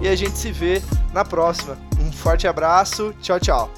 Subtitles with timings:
[0.00, 1.78] e a gente se vê na próxima.
[2.00, 3.70] Um forte abraço, tchau, tchau.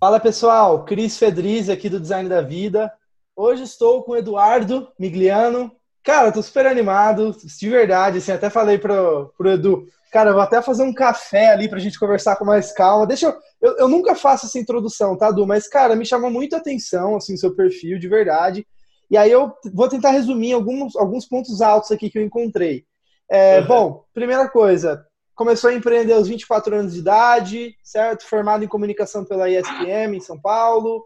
[0.00, 2.92] Fala pessoal, Cris Fedriz aqui do Design da Vida.
[3.34, 5.72] Hoje estou com o Eduardo Migliano.
[6.04, 10.42] Cara, tô super animado, de verdade, assim, até falei pro, pro Edu, cara, eu vou
[10.42, 13.06] até fazer um café ali pra gente conversar com mais calma.
[13.06, 15.46] Deixa eu, eu, eu nunca faço essa introdução, tá, Du?
[15.46, 18.66] Mas, cara, me chama muito a atenção, assim, o seu perfil, de verdade.
[19.10, 22.84] E aí eu vou tentar resumir alguns, alguns pontos altos aqui que eu encontrei.
[23.30, 23.66] É, uhum.
[23.66, 28.26] Bom, primeira coisa, começou a empreender aos 24 anos de idade, certo?
[28.26, 31.04] Formado em comunicação pela ESPM em São Paulo.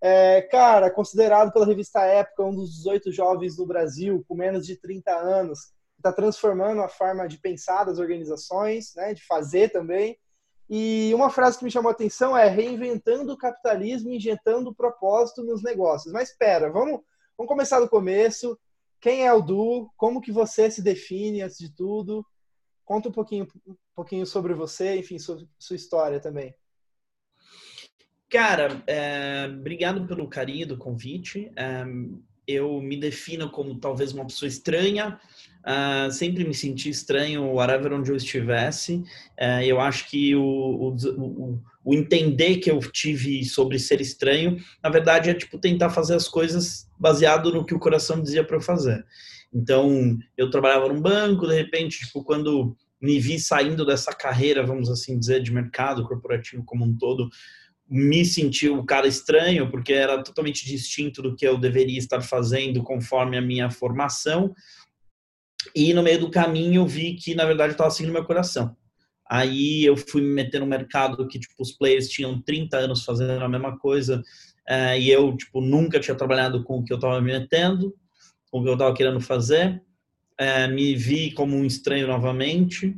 [0.00, 4.76] É, cara, considerado pela revista Época um dos 18 jovens do Brasil com menos de
[4.76, 5.72] 30 anos,
[6.04, 10.18] está transformando a forma de pensar das organizações, né, de fazer também.
[10.68, 15.62] E uma frase que me chamou a atenção é reinventando o capitalismo, injetando propósito nos
[15.62, 16.12] negócios.
[16.12, 17.00] Mas espera, vamos,
[17.36, 18.58] vamos começar do começo.
[19.00, 19.90] Quem é o Du?
[19.96, 22.24] Como que você se define antes de tudo?
[22.84, 26.54] Conta um pouquinho, um pouquinho sobre você, enfim, sobre sua história também.
[28.30, 31.52] Cara, é, obrigado pelo carinho do convite.
[31.56, 31.84] É,
[32.46, 35.18] eu me defino como talvez uma pessoa estranha,
[35.64, 38.96] uh, sempre me senti estranho, whatever onde eu estivesse.
[39.40, 44.58] Uh, eu acho que o, o, o, o, entender que eu tive sobre ser estranho,
[44.82, 48.56] na verdade, é tipo tentar fazer as coisas baseado no que o coração dizia para
[48.56, 49.04] eu fazer.
[49.52, 54.88] Então, eu trabalhava num banco, de repente, tipo, quando me vi saindo dessa carreira, vamos
[54.88, 57.28] assim dizer, de mercado corporativo como um todo,
[57.88, 62.82] me senti um cara estranho, porque era totalmente distinto do que eu deveria estar fazendo
[62.82, 64.54] conforme a minha formação.
[65.74, 68.76] E no meio do caminho eu vi que, na verdade, estava seguindo meu coração.
[69.28, 73.42] Aí eu fui me meter no mercado que, tipo, os players tinham 30 anos fazendo
[73.42, 74.22] a mesma coisa
[74.68, 77.94] uh, e eu, tipo, nunca tinha trabalhado com o que eu estava me metendo,
[78.50, 79.82] com o que eu estava querendo fazer.
[80.40, 82.94] Uh, me vi como um estranho novamente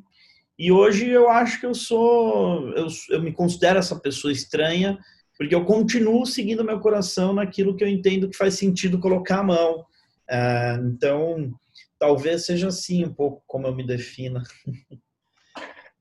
[0.59, 4.99] e hoje eu acho que eu sou, eu, eu me considero essa pessoa estranha,
[5.37, 9.45] porque eu continuo seguindo meu coração naquilo que eu entendo que faz sentido colocar a
[9.45, 9.81] mão.
[10.28, 11.55] Uh, então,
[11.99, 14.43] talvez seja assim um pouco como eu me defina.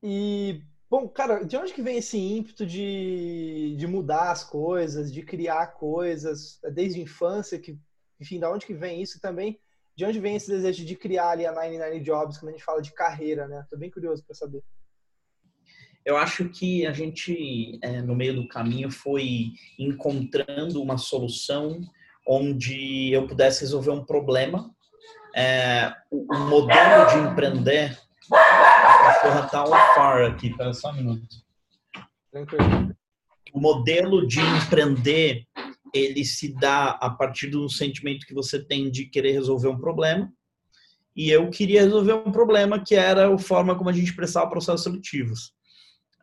[0.02, 5.22] E, bom, cara, de onde que vem esse ímpeto de, de mudar as coisas, de
[5.24, 7.78] criar coisas, desde a infância, que,
[8.20, 9.60] enfim, da onde que vem isso também?
[9.96, 12.82] De onde vem esse desejo de criar ali a 99 Jobs quando a gente fala
[12.82, 13.66] de carreira, né?
[13.70, 14.62] Tô bem curioso para saber.
[16.04, 21.82] Eu acho que a gente, é, no meio do caminho, foi encontrando uma solução
[22.28, 24.70] onde eu pudesse resolver um problema.
[25.36, 27.98] É, o, modelo de empreender.
[28.32, 31.36] A cachorra tá on fire aqui, pera só um minuto.
[32.32, 32.96] Tranquilo.
[33.54, 35.48] O modelo de empreender
[35.96, 40.32] ele se dá a partir do sentimento que você tem de querer resolver um problema.
[41.16, 44.84] E eu queria resolver um problema que era a forma como a gente prestava processos
[44.84, 45.54] seletivos.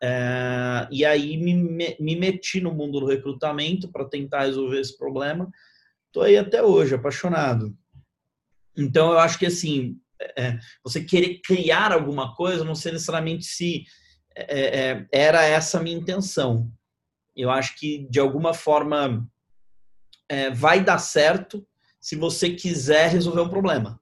[0.03, 5.51] É, e aí me, me meti no mundo do recrutamento para tentar resolver esse problema.
[6.09, 7.75] Estou aí até hoje, apaixonado.
[8.77, 9.97] Então eu acho que assim,
[10.37, 13.85] é, você querer criar alguma coisa, não sei necessariamente se
[14.35, 16.71] é, é era essa a minha intenção.
[17.35, 19.27] Eu acho que de alguma forma
[20.33, 21.63] é, vai dar certo
[22.01, 24.01] se você quiser resolver um problema.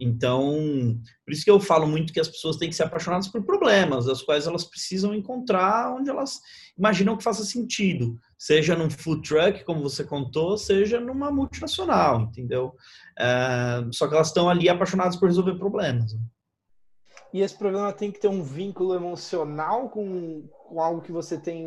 [0.00, 3.44] Então, por isso que eu falo muito que as pessoas têm que ser apaixonadas por
[3.44, 6.40] problemas, as quais elas precisam encontrar onde elas
[6.78, 12.74] imaginam que faça sentido, seja num food truck, como você contou, seja numa multinacional, entendeu?
[13.18, 16.16] É, só que elas estão ali apaixonadas por resolver problemas.
[17.34, 21.66] E esse problema tem que ter um vínculo emocional com, com algo que você tem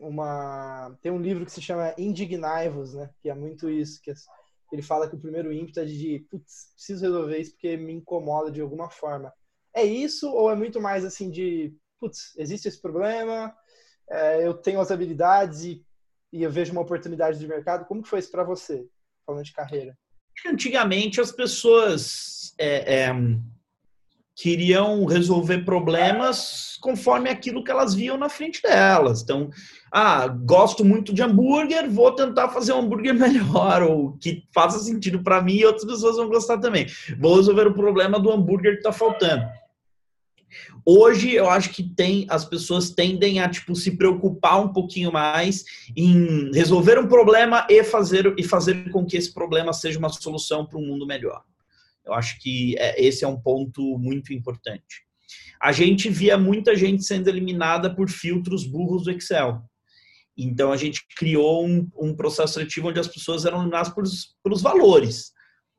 [0.00, 0.98] uma.
[1.00, 3.08] Tem um livro que se chama Indignai-vos, né?
[3.22, 4.02] Que é muito isso.
[4.02, 4.12] Que
[4.72, 8.50] ele fala que o primeiro ímpeto é de, putz, preciso resolver isso porque me incomoda
[8.50, 9.32] de alguma forma.
[9.72, 13.54] É isso ou é muito mais assim de, putz, existe esse problema,
[14.10, 15.84] é, eu tenho as habilidades e,
[16.32, 17.86] e eu vejo uma oportunidade de mercado?
[17.86, 18.84] Como que foi isso para você,
[19.24, 19.96] falando de carreira?
[20.44, 22.52] Antigamente as pessoas.
[22.58, 23.12] É, é
[24.40, 29.20] queriam resolver problemas conforme aquilo que elas viam na frente delas.
[29.20, 29.50] Então,
[29.92, 35.22] ah, gosto muito de hambúrguer, vou tentar fazer um hambúrguer melhor, ou que faça sentido
[35.22, 36.86] para mim e outras pessoas vão gostar também.
[37.18, 39.44] Vou resolver o problema do hambúrguer que está faltando.
[40.86, 45.64] Hoje eu acho que tem as pessoas tendem a tipo se preocupar um pouquinho mais
[45.94, 50.64] em resolver um problema e fazer e fazer com que esse problema seja uma solução
[50.64, 51.42] para um mundo melhor.
[52.10, 55.04] Eu acho que é, esse é um ponto muito importante.
[55.62, 59.62] A gente via muita gente sendo eliminada por filtros burros do Excel.
[60.36, 64.04] Então a gente criou um, um processo seletivo onde as pessoas eram eliminadas por,
[64.42, 65.32] pelos valores.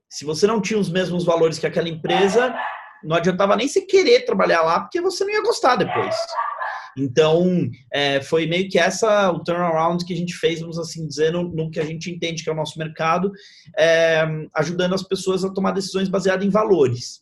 [0.10, 2.56] Se você não tinha os mesmos valores que aquela empresa,
[3.04, 6.16] não adiantava nem você querer trabalhar lá, porque você não ia gostar depois.
[6.97, 11.31] Então, é, foi meio que essa o turnaround que a gente fez, vamos assim dizer,
[11.31, 13.31] no, no que a gente entende que é o nosso mercado,
[13.77, 17.21] é, ajudando as pessoas a tomar decisões baseadas em valores.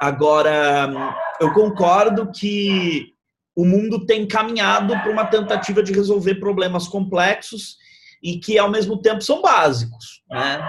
[0.00, 3.14] Agora, eu concordo que
[3.54, 7.78] o mundo tem caminhado para uma tentativa de resolver problemas complexos
[8.22, 10.22] e que, ao mesmo tempo, são básicos.
[10.30, 10.62] Né?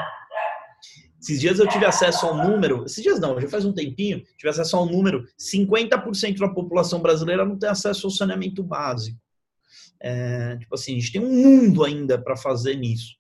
[1.28, 4.24] Esses dias eu tive acesso a um número, esses dias não, já faz um tempinho,
[4.38, 9.20] tive acesso a um número, 50% da população brasileira não tem acesso ao saneamento básico.
[10.00, 13.18] É, tipo assim, a gente tem um mundo ainda para fazer nisso.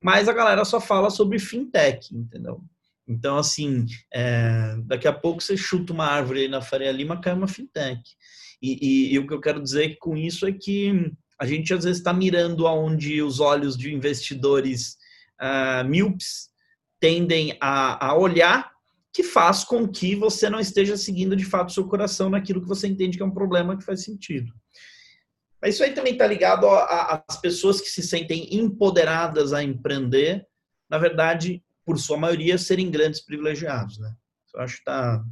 [0.00, 2.62] Mas a galera só fala sobre fintech, entendeu?
[3.08, 7.34] Então, assim, é, daqui a pouco você chuta uma árvore aí na Faria Lima, cai
[7.34, 8.00] uma fintech.
[8.62, 11.82] E, e, e o que eu quero dizer com isso é que a gente às
[11.82, 14.96] vezes está mirando aonde os olhos de investidores
[15.40, 16.48] uh, míopes
[17.00, 18.72] tendem a, a olhar
[19.12, 22.86] que faz com que você não esteja seguindo de fato seu coração naquilo que você
[22.86, 24.52] entende que é um problema que faz sentido.
[25.60, 30.46] Mas isso aí também está ligado às pessoas que se sentem empoderadas a empreender,
[30.88, 33.98] na verdade, por sua maioria, serem grandes privilegiados.
[33.98, 34.12] Né?
[34.54, 35.24] Eu acho que está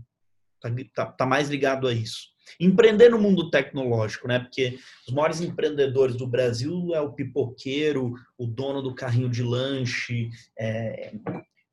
[0.61, 2.35] tá, tá, tá mais ligado a isso.
[2.61, 4.39] Empreender no mundo tecnológico, né?
[4.39, 10.31] Porque os maiores empreendedores do Brasil é o pipoqueiro, o dono do carrinho de lanche,
[10.59, 11.13] é,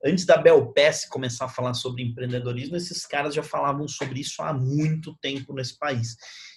[0.03, 4.53] antes da Belpes começar a falar sobre empreendedorismo, esses caras já falavam sobre isso há
[4.53, 6.15] muito tempo nesse país.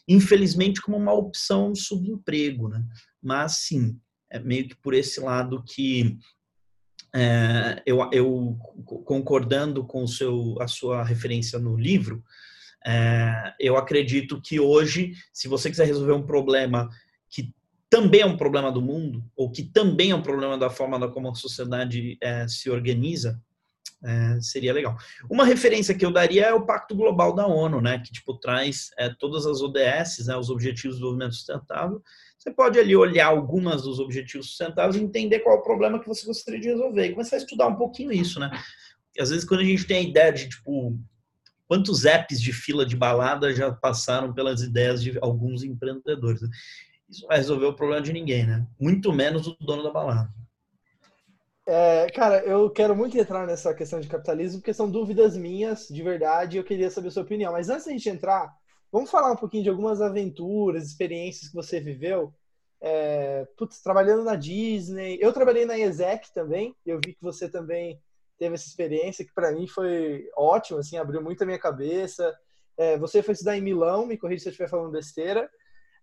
[0.08, 2.84] Infelizmente, como uma opção subemprego, né?
[3.22, 3.98] Mas sim,
[4.30, 6.18] é meio que por esse lado que
[7.14, 8.58] é, eu, eu,
[9.04, 12.22] concordando com seu, a sua referência no livro,
[12.86, 16.88] é, eu acredito que hoje, se você quiser resolver um problema
[17.88, 21.30] também é um problema do mundo, ou que também é um problema da forma como
[21.30, 23.40] a sociedade é, se organiza,
[24.04, 24.96] é, seria legal.
[25.30, 28.90] Uma referência que eu daria é o Pacto Global da ONU, né, que tipo traz
[28.98, 32.02] é, todas as ODS, né, os Objetivos de Desenvolvimento Sustentável.
[32.38, 36.08] Você pode ali olhar algumas dos Objetivos Sustentáveis e entender qual é o problema que
[36.08, 38.50] você gostaria de resolver, e começar a estudar um pouquinho isso, né?
[39.18, 40.98] Às vezes quando a gente tem a ideia de tipo
[41.66, 46.42] quantos apps de fila de balada já passaram pelas ideias de alguns empreendedores.
[46.42, 46.48] Né?
[47.08, 48.66] Isso vai resolver o problema de ninguém, né?
[48.80, 50.28] Muito menos o dono da balada.
[51.68, 56.00] É, cara, eu quero muito entrar nessa questão de capitalismo, porque são dúvidas minhas, de
[56.02, 57.52] verdade, eu queria saber a sua opinião.
[57.52, 58.54] Mas antes da gente entrar,
[58.92, 62.32] vamos falar um pouquinho de algumas aventuras, experiências que você viveu.
[62.80, 65.18] É, putz, trabalhando na Disney.
[65.20, 68.00] Eu trabalhei na ESEC também, eu vi que você também
[68.38, 72.32] teve essa experiência, que para mim foi ótimo, assim, abriu muito a minha cabeça.
[72.76, 75.50] É, você foi estudar em Milão, me corrija se eu estiver falando besteira.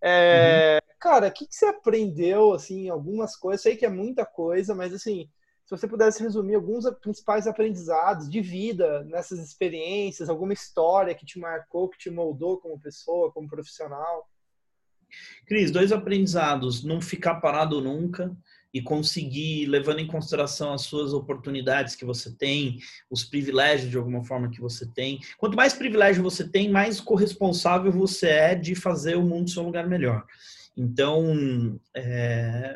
[0.05, 0.93] É, uhum.
[0.99, 3.61] Cara, o que, que, você aprendeu, assim, algumas coisas?
[3.61, 5.29] Sei que é muita coisa, mas, assim,
[5.65, 11.39] se você pudesse resumir alguns principais aprendizados de vida nessas experiências, alguma história que te
[11.39, 14.29] marcou, que te moldou como pessoa, como profissional.
[15.45, 16.83] Cris, dois aprendizados.
[16.83, 18.35] Não ficar parado nunca
[18.73, 24.23] e conseguir, levando em consideração as suas oportunidades que você tem, os privilégios de alguma
[24.23, 25.19] forma que você tem.
[25.37, 29.65] Quanto mais privilégio você tem, mais corresponsável você é de fazer o mundo ser um
[29.65, 30.25] lugar melhor.
[30.75, 32.75] Então, é,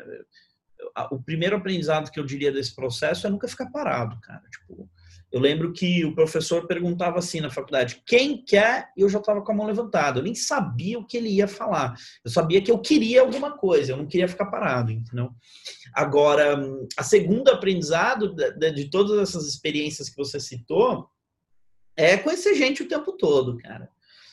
[1.10, 4.42] o primeiro aprendizado que eu diria desse processo é nunca ficar parado, cara.
[4.50, 4.88] Tipo,
[5.30, 8.90] eu lembro que o professor perguntava assim na faculdade: quem quer?
[8.96, 10.18] E eu já estava com a mão levantada.
[10.18, 11.94] Eu nem sabia o que ele ia falar.
[12.24, 15.30] Eu sabia que eu queria alguma coisa, eu não queria ficar parado, entendeu?
[15.92, 16.58] Agora,
[16.96, 21.10] a segunda aprendizado de, todas essas experiências que você citou
[21.94, 23.90] é conhecer gente o tempo todo, cara.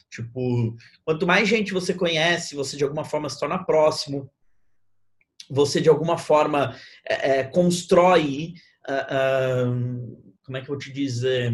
[0.10, 4.32] Tipo, quanto mais gente você conhece, você de alguma forma se torna próximo,
[5.50, 6.74] você de alguma forma
[7.06, 8.54] é, é, constrói.
[8.88, 11.52] Uh, uh, como é que eu vou te dizer?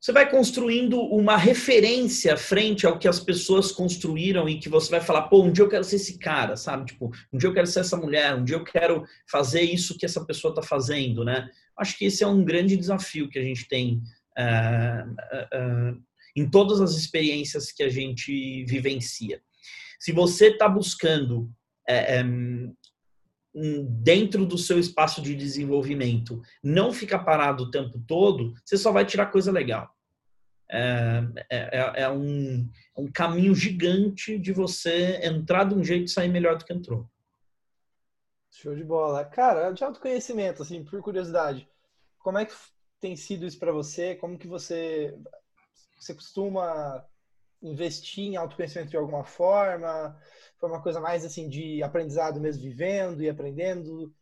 [0.00, 5.00] Você vai construindo uma referência frente ao que as pessoas construíram e que você vai
[5.00, 6.86] falar, pô, um dia eu quero ser esse cara, sabe?
[6.86, 10.04] Tipo, um dia eu quero ser essa mulher, um dia eu quero fazer isso que
[10.04, 11.48] essa pessoa está fazendo, né?
[11.78, 14.02] Acho que esse é um grande desafio que a gente tem
[14.38, 16.02] uh, uh,
[16.34, 19.40] em todas as experiências que a gente vivencia.
[20.00, 21.48] Se você está buscando
[21.88, 22.24] é,
[23.54, 29.04] dentro do seu espaço de desenvolvimento, não ficar parado o tempo todo, você só vai
[29.04, 29.94] tirar coisa legal.
[30.70, 32.66] É, é, é, é um,
[32.96, 37.06] um, caminho gigante de você entrar de um jeito e sair melhor do que entrou.
[38.50, 39.22] Show de bola.
[39.24, 41.68] Cara, de autoconhecimento, assim, por curiosidade,
[42.18, 42.54] como é que
[42.98, 44.14] tem sido isso para você?
[44.14, 45.14] Como que você,
[45.98, 47.04] você costuma
[47.62, 50.18] investir em autoconhecimento de alguma forma?
[50.62, 54.14] Foi uma coisa mais assim de aprendizado mesmo, vivendo e aprendendo?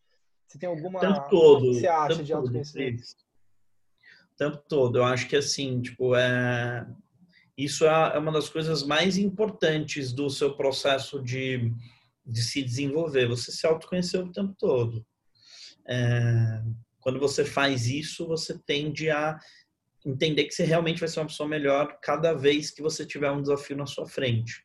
[0.46, 3.02] Você tem alguma tempo todo, que você acha de autoconhecimento?
[3.02, 4.96] O tempo todo.
[4.96, 6.86] Eu acho que assim, tipo, é
[7.58, 11.74] isso é, é uma das coisas mais importantes do seu processo de,
[12.24, 13.28] de se desenvolver.
[13.28, 15.04] Você se autoconhecer o tempo todo.
[15.86, 16.62] É,
[17.00, 19.38] quando você faz isso, você tende a
[20.06, 23.42] entender que você realmente vai ser uma pessoa melhor cada vez que você tiver um
[23.42, 24.64] desafio na sua frente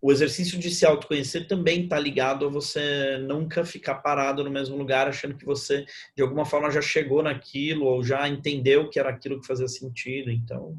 [0.00, 4.76] o exercício de se autoconhecer também está ligado a você nunca ficar parado no mesmo
[4.76, 9.08] lugar achando que você de alguma forma já chegou naquilo ou já entendeu que era
[9.08, 10.30] aquilo que fazia sentido.
[10.30, 10.78] Então,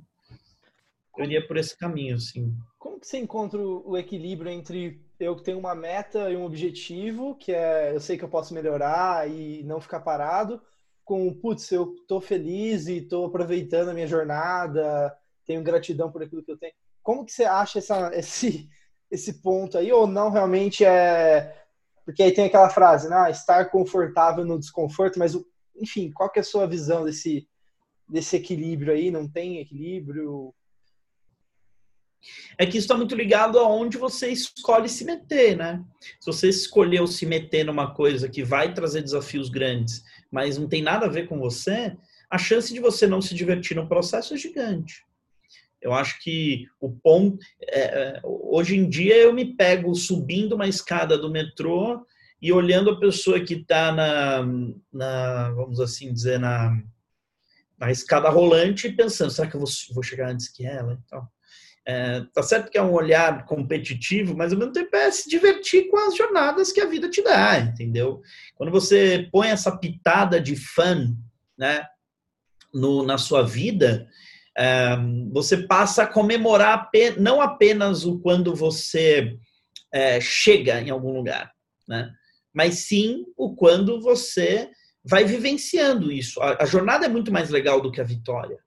[1.18, 2.54] eu iria por esse caminho, assim.
[2.78, 7.52] Como que você encontra o equilíbrio entre eu tenho uma meta e um objetivo, que
[7.52, 10.62] é eu sei que eu posso melhorar e não ficar parado,
[11.04, 15.16] com putz, eu tô feliz e tô aproveitando a minha jornada,
[15.46, 16.74] tenho gratidão por aquilo que eu tenho.
[17.06, 18.68] Como que você acha essa, esse,
[19.12, 19.92] esse ponto aí?
[19.94, 21.64] Ou não realmente é.
[22.04, 23.16] Porque aí tem aquela frase, né?
[23.16, 25.38] Ah, estar confortável no desconforto, mas,
[25.76, 27.48] enfim, qual que é a sua visão desse,
[28.10, 29.10] desse equilíbrio aí?
[29.10, 30.54] Não tem equilíbrio?
[32.58, 35.84] É que isso está muito ligado aonde você escolhe se meter, né?
[36.20, 40.82] Se você escolheu se meter numa coisa que vai trazer desafios grandes, mas não tem
[40.82, 41.96] nada a ver com você,
[42.30, 45.06] a chance de você não se divertir no processo é gigante.
[45.86, 47.38] Eu acho que o ponto.
[47.62, 52.04] É, é, hoje em dia eu me pego subindo uma escada do metrô
[52.42, 54.44] e olhando a pessoa que está na,
[54.92, 56.76] na, vamos assim dizer, na,
[57.78, 61.00] na escada rolante e pensando, será que eu vou, vou chegar antes que ela?
[61.06, 61.28] Então,
[61.86, 65.88] é, tá certo que é um olhar competitivo, mas ao mesmo tempo é se divertir
[65.88, 68.24] com as jornadas que a vida te dá, entendeu?
[68.56, 71.16] Quando você põe essa pitada de fã,
[71.56, 71.86] né,
[72.74, 74.10] no, na sua vida,
[75.32, 79.38] você passa a comemorar não apenas o quando você
[79.94, 81.52] é, chega em algum lugar,
[81.88, 82.12] né?
[82.54, 84.70] mas sim o quando você
[85.04, 86.42] vai vivenciando isso.
[86.42, 88.58] A, jornada é muito mais legal do que a vitória.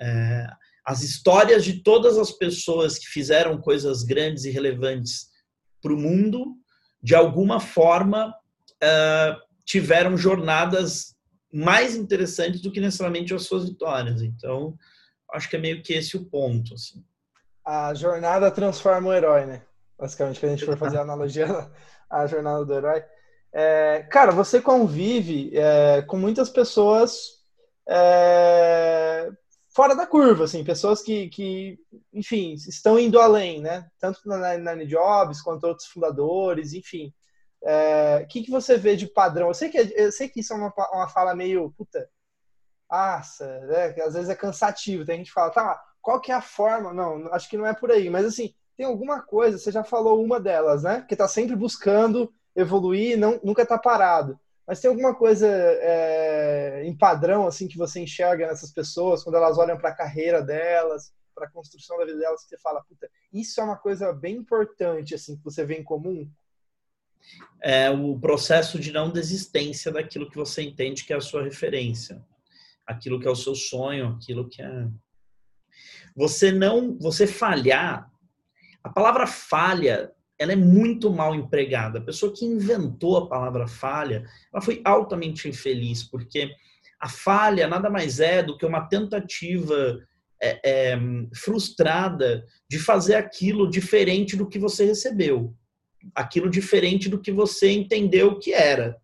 [0.00, 0.46] É,
[0.84, 5.28] as histórias de todas as pessoas que fizeram coisas grandes e relevantes
[5.80, 6.56] para o mundo,
[7.02, 8.34] de alguma forma,
[8.82, 11.14] é, tiveram jornadas
[11.52, 14.22] mais interessantes do que necessariamente as suas vitórias.
[14.22, 14.76] Então,
[15.32, 16.74] acho que é meio que esse o ponto.
[16.74, 17.04] Assim.
[17.64, 19.62] A jornada transforma o herói, né?
[19.98, 21.46] Basicamente, que a gente for fazer a analogia
[22.10, 23.04] à jornada do herói.
[23.52, 27.42] É, cara, você convive é, com muitas pessoas
[27.88, 29.30] é,
[29.74, 31.78] fora da curva, assim, pessoas que, que,
[32.12, 33.86] enfim, estão indo além, né?
[33.98, 37.12] Tanto na Nine Jobs quanto outros fundadores, enfim.
[37.64, 39.48] É, o que, que você vê de padrão?
[39.48, 42.08] Eu sei que, eu sei que isso é uma, uma fala meio, puta,
[42.92, 43.94] nossa, né?
[44.02, 45.04] Às vezes é cansativo.
[45.06, 46.92] Tem gente que fala, tá, qual que é a forma?
[46.92, 48.10] Não, acho que não é por aí.
[48.10, 51.04] Mas assim, tem alguma coisa, você já falou uma delas, né?
[51.08, 54.38] Que tá sempre buscando evoluir, não, nunca tá parado.
[54.66, 59.56] Mas tem alguma coisa é, em padrão, assim, que você enxerga nessas pessoas, quando elas
[59.56, 63.08] olham para a carreira delas, para a construção da vida delas, que você fala, puta,
[63.32, 66.30] isso é uma coisa bem importante, assim, que você vê em comum?
[67.60, 72.22] É o processo de não desistência daquilo que você entende que é a sua referência
[72.86, 74.88] aquilo que é o seu sonho, aquilo que é.
[76.14, 78.10] Você não, você falhar.
[78.82, 81.98] A palavra falha, ela é muito mal empregada.
[81.98, 86.50] A pessoa que inventou a palavra falha, ela foi altamente infeliz, porque
[87.00, 90.00] a falha nada mais é do que uma tentativa
[90.40, 90.60] é,
[90.92, 90.98] é,
[91.34, 95.54] frustrada de fazer aquilo diferente do que você recebeu,
[96.14, 98.96] aquilo diferente do que você entendeu que era.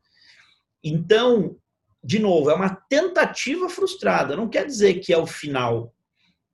[0.83, 1.57] Então,
[2.03, 4.37] de novo, é uma tentativa frustrada.
[4.37, 5.93] Não quer dizer que é o final.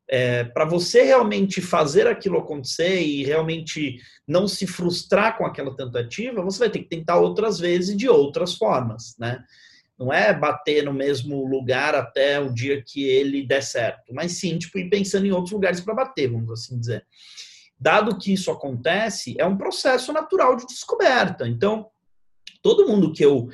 [0.08, 3.98] É, para você realmente fazer aquilo acontecer e realmente
[4.28, 8.54] não se frustrar com aquela tentativa, você vai ter que tentar outras vezes de outras
[8.54, 9.42] formas, né?
[9.98, 14.58] Não é bater no mesmo lugar até o dia que ele der certo, mas sim,
[14.58, 17.06] tipo, ir pensando em outros lugares para bater, vamos assim dizer.
[17.78, 21.46] Dado que isso acontece, é um processo natural de descoberta.
[21.46, 21.88] Então,
[22.60, 23.48] todo mundo que eu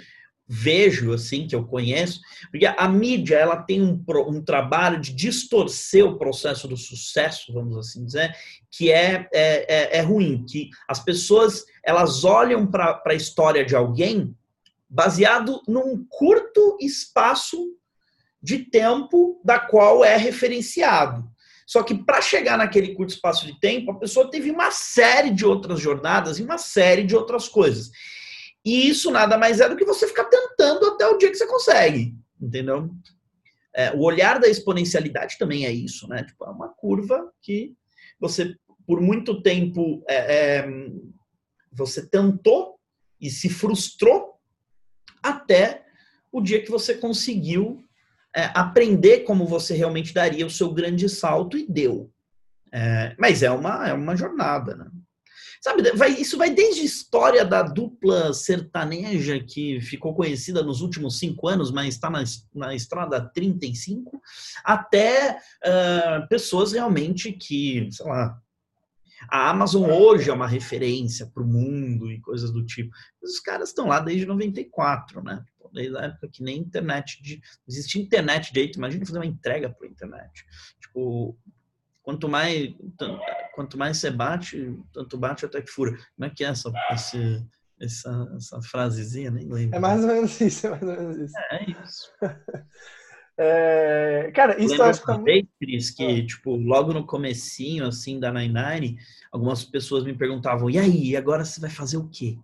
[0.52, 6.04] vejo, assim, que eu conheço, porque a mídia ela tem um, um trabalho de distorcer
[6.04, 8.34] o processo do sucesso, vamos assim dizer,
[8.68, 13.76] que é, é, é, é ruim, que as pessoas elas olham para a história de
[13.76, 14.34] alguém
[14.88, 17.56] baseado num curto espaço
[18.42, 21.30] de tempo da qual é referenciado.
[21.64, 25.46] Só que para chegar naquele curto espaço de tempo, a pessoa teve uma série de
[25.46, 27.92] outras jornadas e uma série de outras coisas.
[28.64, 31.46] E isso nada mais é do que você ficar tentando até o dia que você
[31.46, 32.90] consegue, entendeu?
[33.74, 36.24] É, o olhar da exponencialidade também é isso, né?
[36.24, 37.74] Tipo, é uma curva que
[38.20, 38.54] você,
[38.86, 40.68] por muito tempo, é, é,
[41.72, 42.78] você tentou
[43.20, 44.34] e se frustrou
[45.22, 45.84] até
[46.32, 47.84] o dia que você conseguiu
[48.34, 52.12] é, aprender como você realmente daria o seu grande salto e deu.
[52.72, 54.89] É, mas é uma, é uma jornada, né?
[55.60, 61.18] Sabe, vai, isso vai desde a história da dupla sertaneja que ficou conhecida nos últimos
[61.18, 62.24] cinco anos, mas está na,
[62.54, 64.22] na estrada 35,
[64.64, 68.40] até uh, pessoas realmente que, sei lá,
[69.28, 72.90] a Amazon hoje é uma referência para o mundo e coisas do tipo.
[73.22, 75.44] Os caras estão lá desde 94, né?
[75.74, 77.40] Desde a época que nem internet de.
[77.68, 80.44] Existe internet direito, imagina fazer uma entrega por internet.
[80.80, 81.36] Tipo,
[82.02, 82.74] quanto mais
[83.54, 85.92] quanto mais você bate, tanto bate até que fura.
[86.16, 87.46] Como é que é essa, esse,
[87.80, 89.30] essa, essa frasezinha?
[89.30, 89.76] Nem lembro.
[89.76, 91.38] É mais ou menos isso, é mais ou menos isso.
[91.38, 92.10] É, é isso.
[93.38, 95.22] é, cara, isso Lembra acho que...
[95.22, 96.26] Vez, Cris, que, ah.
[96.26, 98.98] tipo, logo no comecinho, assim, da Nine
[99.30, 102.38] algumas pessoas me perguntavam, e aí, agora você vai fazer o quê?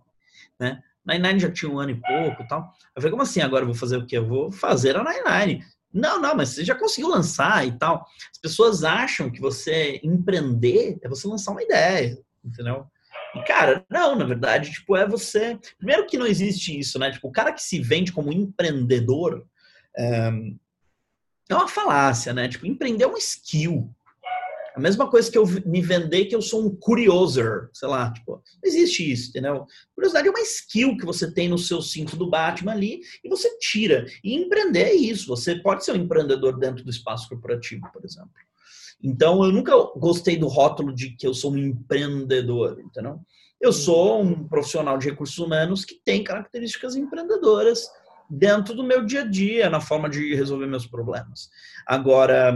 [0.59, 0.81] Né?
[1.05, 2.73] Nine já tinha um ano e pouco e tal.
[2.95, 4.17] Eu falei, como assim agora eu vou fazer o quê?
[4.17, 5.63] Eu vou fazer a Nine
[5.97, 8.05] não, não, mas você já conseguiu lançar e tal.
[8.31, 12.85] As pessoas acham que você empreender é você lançar uma ideia, entendeu?
[13.35, 15.57] E, cara, não, na verdade, tipo, é você.
[15.77, 17.11] Primeiro que não existe isso, né?
[17.11, 19.45] Tipo, o cara que se vende como empreendedor
[19.97, 20.29] é,
[21.49, 22.47] é uma falácia, né?
[22.47, 23.93] Tipo, empreender é um skill.
[24.77, 28.33] A mesma coisa que eu me vender que eu sou um curioser, sei lá, tipo,
[28.33, 29.65] não existe isso, entendeu?
[29.95, 33.57] Curiosidade é uma skill que você tem no seu cinto do Batman ali e você
[33.57, 34.05] tira.
[34.23, 35.25] E empreender é isso.
[35.29, 38.29] Você pode ser um empreendedor dentro do espaço corporativo, por exemplo.
[39.03, 43.19] Então, eu nunca gostei do rótulo de que eu sou um empreendedor, entendeu?
[43.59, 47.87] Eu sou um profissional de recursos humanos que tem características empreendedoras
[48.29, 51.49] dentro do meu dia a dia, na forma de resolver meus problemas.
[51.85, 52.53] Agora,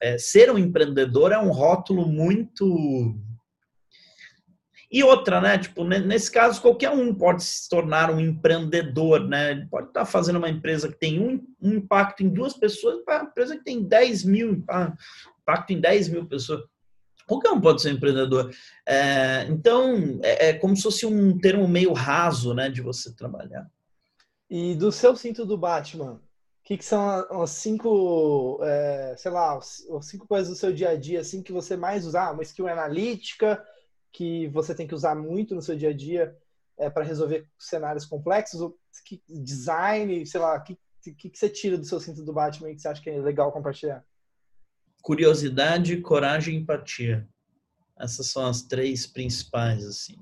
[0.00, 3.16] é, ser um empreendedor é um rótulo muito.
[4.90, 5.58] E outra, né?
[5.58, 9.50] Tipo, nesse caso, qualquer um pode se tornar um empreendedor, né?
[9.50, 13.22] Ele pode estar fazendo uma empresa que tem um, um impacto em duas pessoas, para
[13.22, 16.62] uma empresa que tem 10 mil, impacto em 10 mil pessoas.
[17.26, 18.50] Qualquer um pode ser um empreendedor.
[18.86, 22.70] É, então, é, é como se fosse um termo meio raso, né?
[22.70, 23.68] De você trabalhar.
[24.50, 26.20] E do seu cinto do Batman, o
[26.64, 27.02] que, que, são
[27.42, 31.52] as cinco, é, sei lá, as cinco coisas do seu dia a dia assim que
[31.52, 32.22] você mais usa?
[32.22, 33.62] Ah, uma skill analítica
[34.10, 36.36] que você tem que usar muito no seu dia a dia
[36.78, 38.72] é, para resolver cenários complexos?
[39.04, 42.74] Que, design, sei lá, o que, que, que você tira do seu cinto do Batman
[42.74, 44.04] que você acha que é legal compartilhar?
[45.02, 47.28] Curiosidade, coragem e empatia.
[47.98, 50.18] Essas são as três principais, assim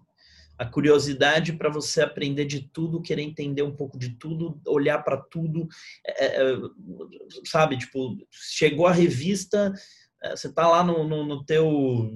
[0.59, 5.17] a curiosidade para você aprender de tudo, querer entender um pouco de tudo, olhar para
[5.17, 5.69] tudo,
[6.07, 6.57] é, é,
[7.45, 7.77] sabe?
[7.79, 9.73] Tipo, chegou a revista,
[10.23, 12.11] é, você tá lá no, no, no, teu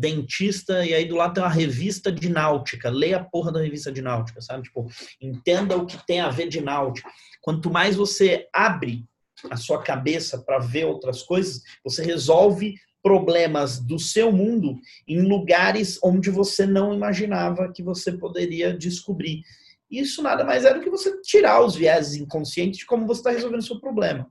[0.00, 3.92] dentista e aí do lado tem uma revista de náutica, leia a porra da revista
[3.92, 4.64] de náutica, sabe?
[4.64, 4.86] Tipo,
[5.20, 7.10] entenda o que tem a ver de náutica.
[7.42, 9.06] Quanto mais você abre
[9.50, 15.98] a sua cabeça para ver outras coisas, você resolve problemas do seu mundo em lugares
[16.02, 19.42] onde você não imaginava que você poderia descobrir.
[19.90, 23.30] Isso nada mais é do que você tirar os vieses inconscientes de como você está
[23.30, 24.30] resolvendo o seu problema.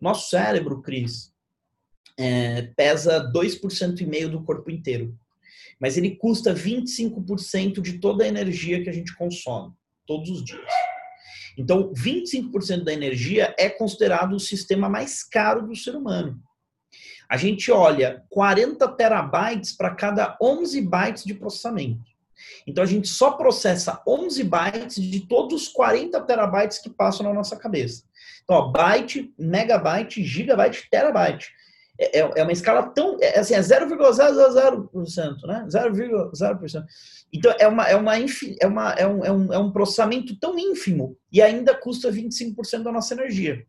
[0.00, 1.32] Nosso cérebro, Cris,
[2.18, 5.16] é, pesa 2% e meio do corpo inteiro.
[5.78, 9.72] Mas ele custa 25% de toda a energia que a gente consome,
[10.06, 10.72] todos os dias.
[11.56, 16.42] Então, 25% da energia é considerado o sistema mais caro do ser humano.
[17.28, 22.04] A gente olha 40 terabytes para cada 11 bytes de processamento.
[22.66, 27.32] Então a gente só processa 11 bytes de todos os 40 terabytes que passam na
[27.32, 28.04] nossa cabeça.
[28.44, 31.50] Então, ó, byte, megabyte, gigabyte, terabyte.
[31.98, 33.16] É, é, é uma escala tão.
[33.20, 35.66] É, assim, é 0,000%, né?
[35.68, 36.84] 0,0%.
[37.32, 40.58] Então, é, uma, é, uma, é, uma, é, um, é, um, é um processamento tão
[40.58, 43.64] ínfimo e ainda custa 25% da nossa energia.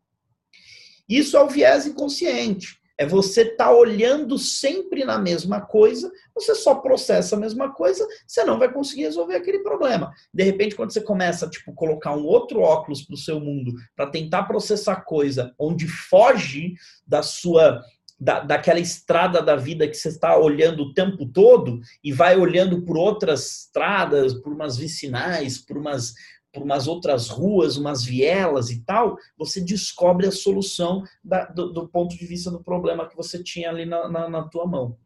[1.07, 2.77] Isso é o viés inconsciente.
[2.97, 8.43] É você tá olhando sempre na mesma coisa, você só processa a mesma coisa, você
[8.43, 10.11] não vai conseguir resolver aquele problema.
[10.33, 14.07] De repente, quando você começa tipo colocar um outro óculos para o seu mundo para
[14.07, 16.73] tentar processar coisa onde foge
[17.05, 17.81] da sua
[18.19, 22.81] da, daquela estrada da vida que você está olhando o tempo todo e vai olhando
[22.83, 26.13] por outras estradas, por umas vicinais, por umas
[26.53, 31.87] por umas outras ruas, umas vielas e tal, você descobre a solução da, do, do,
[31.87, 34.97] ponto de vista do problema que você tinha ali na, na, na tua mão.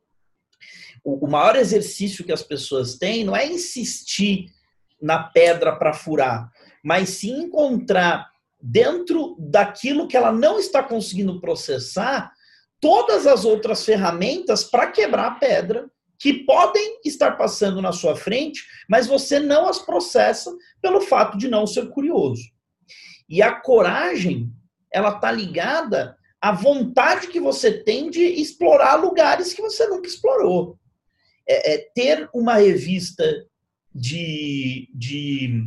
[1.03, 4.51] O, o maior exercício que as pessoas têm não é insistir
[5.01, 6.51] na pedra para furar,
[6.83, 8.29] mas sim encontrar
[8.61, 12.31] dentro daquilo que ela não está conseguindo processar
[12.79, 15.89] todas as outras ferramentas para quebrar a pedra
[16.21, 21.47] que podem estar passando na sua frente, mas você não as processa pelo fato de
[21.47, 22.43] não ser curioso.
[23.27, 24.53] E a coragem,
[24.93, 30.77] ela tá ligada à vontade que você tem de explorar lugares que você nunca explorou.
[31.49, 33.25] É, é ter uma revista
[33.91, 35.65] de, de,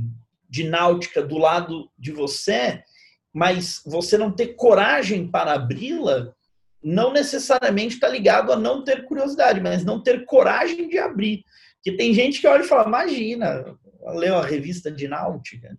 [0.49, 2.81] de náutica do lado de você,
[3.33, 6.33] mas você não ter coragem para abri-la,
[6.85, 11.43] não necessariamente está ligado a não ter curiosidade, mas não ter coragem de abrir.
[11.77, 13.77] Porque tem gente que olha e fala, imagina,
[14.13, 15.77] leu a revista de náutica.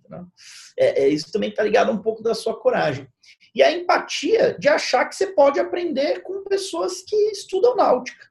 [0.77, 3.07] É, é, isso também está ligado um pouco da sua coragem.
[3.53, 8.25] E a empatia de achar que você pode aprender com pessoas que estudam náutica,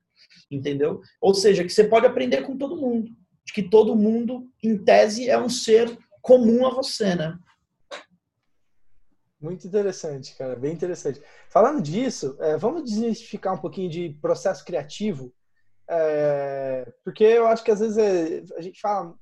[0.50, 1.00] entendeu?
[1.20, 3.10] Ou seja, que você pode aprender com todo mundo.
[3.46, 7.38] De que todo mundo, em tese, é um ser comum a você, né?
[9.44, 11.20] Muito interessante, cara, bem interessante.
[11.50, 15.34] Falando disso, é, vamos desmistificar um pouquinho de processo criativo,
[15.86, 19.14] é, porque eu acho que às vezes é, a gente fala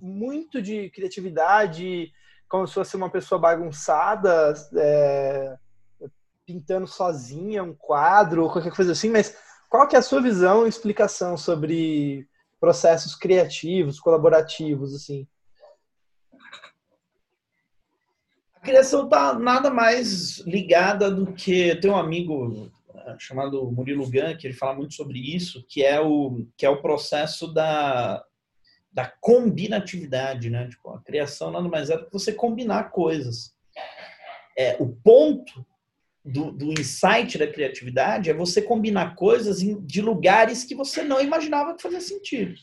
[0.00, 2.12] muito de criatividade
[2.48, 5.56] como se fosse uma pessoa bagunçada, é,
[6.44, 9.38] pintando sozinha um quadro ou qualquer coisa assim, mas
[9.70, 15.28] qual que é a sua visão e explicação sobre processos criativos, colaborativos, assim?
[18.62, 24.46] Criação tá nada mais ligada do que tem um amigo eh, chamado Murilo Gun que
[24.46, 28.24] ele fala muito sobre isso, que é o que é o processo da
[28.92, 30.68] da combinatividade, né?
[30.68, 33.54] Tipo, a criação nada mais é do que você combinar coisas.
[34.56, 35.64] É, o ponto
[36.22, 41.74] do, do insight da criatividade é você combinar coisas de lugares que você não imaginava
[41.74, 42.54] que fazia sentido.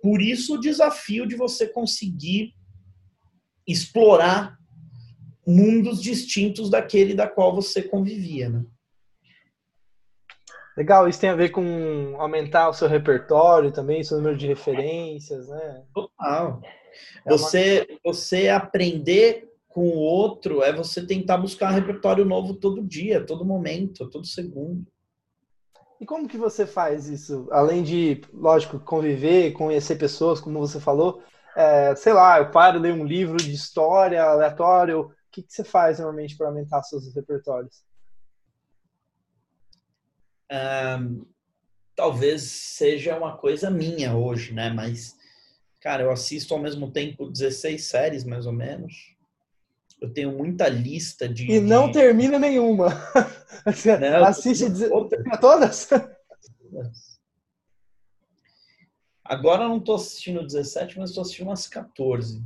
[0.00, 2.54] Por isso o desafio de você conseguir
[3.66, 4.56] explorar
[5.46, 8.64] mundos distintos daquele da qual você convivia, né?
[10.76, 15.48] Legal, isso tem a ver com aumentar o seu repertório também, seu número de referências,
[15.48, 15.84] né?
[15.94, 16.60] Total.
[17.24, 18.12] É você, uma...
[18.12, 23.44] você aprender com o outro é você tentar buscar um repertório novo todo dia, todo
[23.44, 24.86] momento, todo segundo.
[26.00, 27.48] E como que você faz isso?
[27.50, 31.22] Além de, lógico, conviver, conhecer pessoas, como você falou,
[31.56, 35.98] é, sei lá, eu paro, leio um livro de história aleatório, que, que você faz
[35.98, 37.82] normalmente para aumentar seus repertórios?
[40.50, 41.26] Um,
[41.96, 44.70] talvez seja uma coisa minha hoje, né?
[44.70, 45.16] Mas,
[45.80, 49.12] cara, eu assisto ao mesmo tempo 16 séries, mais ou menos.
[50.00, 51.50] Eu tenho muita lista de.
[51.50, 51.94] E não de...
[51.94, 52.88] termina nenhuma.
[53.66, 54.66] Você não, assiste
[55.08, 55.88] termina todas?
[59.24, 62.44] Agora eu não estou assistindo 17, mas estou assistindo umas 14.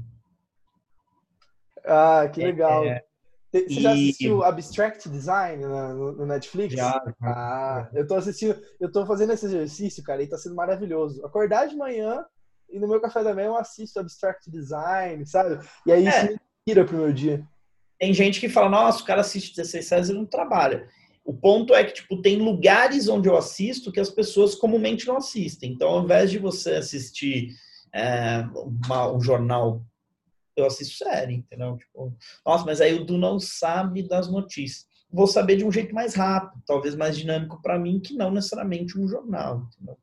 [1.89, 2.85] Ah, que legal.
[2.85, 3.03] É,
[3.51, 6.75] Você já assistiu Abstract Design no, no Netflix?
[6.75, 7.03] Já.
[7.23, 11.25] Ah, eu tô assistindo, eu tô fazendo esse exercício, cara, e tá sendo maravilhoso.
[11.25, 12.25] Acordar de manhã
[12.71, 15.59] e no meu café da manhã eu assisto Abstract Design, sabe?
[15.87, 16.11] E aí é.
[16.11, 17.43] isso me tira pro meu dia.
[17.99, 20.87] Tem gente que fala, nossa, o cara assiste 16 séries e não trabalha.
[21.25, 25.17] O ponto é que, tipo, tem lugares onde eu assisto que as pessoas comumente não
[25.17, 25.73] assistem.
[25.73, 27.55] Então, ao invés de você assistir
[27.93, 28.45] é,
[28.87, 29.83] uma, um jornal
[30.59, 31.77] eu assisto série, entendeu?
[31.77, 34.87] Tipo, nossa, mas aí o Du não sabe das notícias.
[35.11, 38.99] Vou saber de um jeito mais rápido, talvez mais dinâmico para mim, que não necessariamente
[38.99, 39.97] um jornal, entendeu?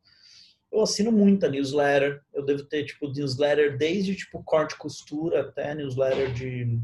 [0.71, 6.33] Eu assino muita newsletter, eu devo ter, tipo, newsletter desde, tipo, corte costura até newsletter
[6.33, 6.79] de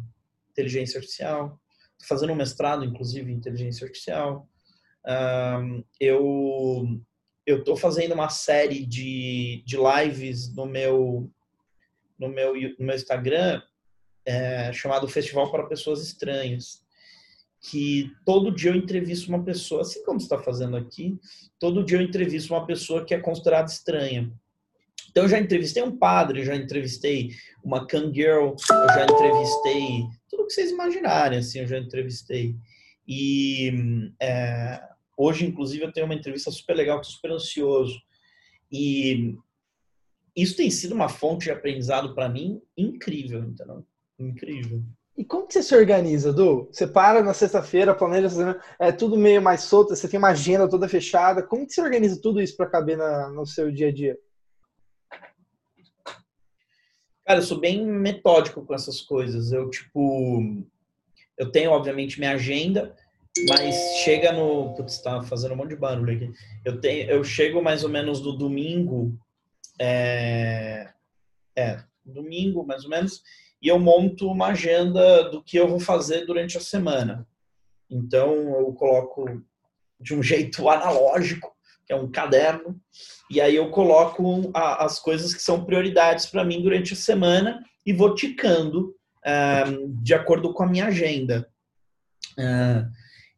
[0.51, 1.59] inteligência artificial.
[1.99, 4.47] Tô fazendo um mestrado, inclusive, em inteligência artificial.
[5.05, 7.01] Um, eu
[7.45, 11.29] eu tô fazendo uma série de, de lives no meu
[12.21, 13.61] no meu, no meu Instagram
[14.23, 16.83] é, chamado Festival para Pessoas Estranhas,
[17.59, 21.19] que todo dia eu entrevisto uma pessoa, assim como está fazendo aqui,
[21.59, 24.31] todo dia eu entrevisto uma pessoa que é considerada estranha.
[25.09, 27.31] Então eu já entrevistei um padre, já entrevistei
[27.63, 32.55] uma girl, eu já entrevistei tudo que vocês imaginarem, assim, eu já entrevistei.
[33.07, 33.73] E
[34.21, 34.81] é,
[35.17, 37.99] hoje, inclusive, eu tenho uma entrevista super legal, estou super ansioso.
[38.71, 39.35] E
[40.35, 43.85] isso tem sido uma fonte de aprendizado para mim incrível, entendeu?
[44.19, 44.83] Incrível.
[45.17, 46.69] E como que você se organiza, Du?
[46.71, 50.87] Você para na sexta-feira, planeja, é tudo meio mais solto, você tem uma agenda toda
[50.87, 51.43] fechada.
[51.43, 54.17] Como que você organiza tudo isso para caber na, no seu dia a dia?
[57.25, 59.51] Cara, eu sou bem metódico com essas coisas.
[59.51, 60.63] Eu, tipo,
[61.37, 62.95] eu tenho, obviamente, minha agenda,
[63.47, 64.73] mas chega no.
[64.75, 66.31] Putz, tá fazendo um monte de barulho aqui.
[66.65, 69.17] Eu, tenho, eu chego mais ou menos do domingo.
[69.83, 70.89] É,
[71.57, 73.23] é, domingo, mais ou menos,
[73.59, 77.27] e eu monto uma agenda do que eu vou fazer durante a semana.
[77.89, 79.41] Então, eu coloco
[79.99, 81.51] de um jeito analógico,
[81.85, 82.79] que é um caderno,
[83.29, 87.63] e aí eu coloco a, as coisas que são prioridades para mim durante a semana
[87.83, 91.49] e vou ticando uh, de acordo com a minha agenda.
[92.37, 92.87] Uh,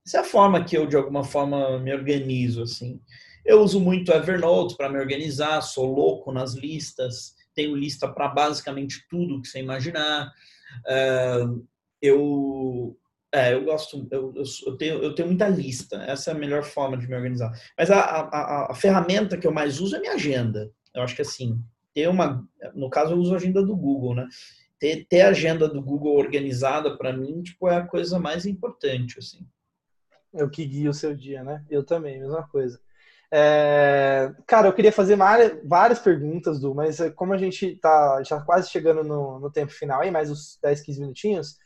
[0.06, 2.99] essa é a forma que eu, de alguma forma, me organizo, assim.
[3.45, 9.06] Eu uso muito Evernote para me organizar, sou louco nas listas, tenho lista para basicamente
[9.10, 10.32] tudo que você imaginar.
[10.86, 11.65] Uh,
[12.01, 12.97] eu,
[13.32, 14.34] é, eu gosto, eu,
[14.65, 17.51] eu, tenho, eu tenho muita lista, essa é a melhor forma de me organizar.
[17.77, 20.71] Mas a, a, a ferramenta que eu mais uso é minha agenda.
[20.93, 21.60] Eu acho que assim,
[21.93, 24.27] ter uma, no caso eu uso a agenda do Google, né?
[24.79, 29.19] Ter, ter a agenda do Google organizada para mim, tipo, é a coisa mais importante,
[29.19, 29.47] assim.
[30.34, 31.63] É o que guia o seu dia, né?
[31.69, 32.79] Eu também, mesma coisa.
[33.36, 35.17] É, cara, eu queria fazer
[35.65, 39.72] várias, perguntas, Du, mas é, como a gente tá já quase chegando no, no tempo
[39.72, 41.58] final aí, mais uns 10, 15 minutinhos,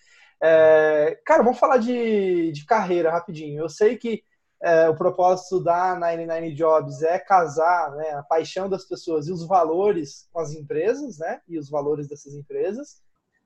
[0.42, 3.62] é, cara, vamos falar de, de carreira rapidinho.
[3.62, 4.24] Eu sei que
[4.64, 9.46] é, o propósito da 99 Jobs é casar né, a paixão das pessoas e os
[9.46, 11.42] valores com as empresas, né?
[11.50, 13.02] E os valores dessas empresas.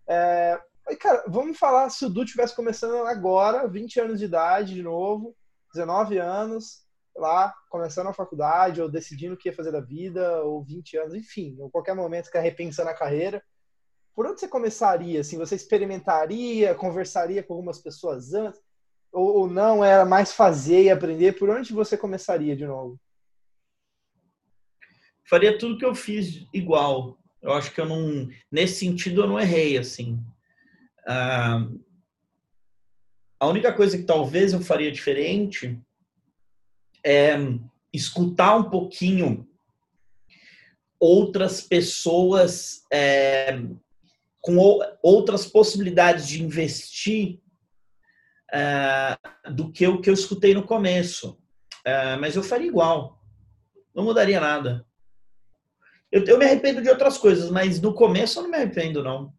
[0.08, 0.60] É,
[1.00, 5.36] cara, vamos falar se o Du tivesse começando agora, 20 anos de idade de novo,
[5.74, 6.86] 19 anos,
[7.22, 11.14] lá, começando a faculdade, ou decidindo o que ia fazer da vida, ou 20 anos,
[11.14, 13.42] enfim, ou qualquer momento que repensando a carreira.
[14.14, 15.22] Por onde você começaria?
[15.22, 18.60] Assim, você experimentaria, conversaria com algumas pessoas antes?
[19.12, 21.34] Ou, ou não, era mais fazer e aprender?
[21.34, 23.00] Por onde você começaria de novo?
[25.30, 27.18] Faria tudo que eu fiz igual.
[27.42, 30.20] Eu acho que eu não, nesse sentido, eu não errei, assim.
[31.08, 31.66] Ah,
[33.40, 35.80] a única coisa que talvez eu faria diferente
[37.06, 37.36] é
[37.94, 39.48] escutar um pouquinho
[41.00, 43.60] outras pessoas é,
[44.40, 44.58] com
[45.02, 47.40] outras possibilidades de investir
[48.54, 49.18] é,
[49.52, 51.40] do que o que eu escutei no começo.
[51.86, 53.20] É, mas eu faria igual.
[53.96, 54.86] Não mudaria nada.
[56.12, 59.34] Eu, eu, me arrependo de outras coisas, mas no começo eu não me arrependo, não.